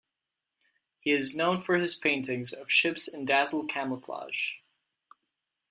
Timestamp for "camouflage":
3.67-4.53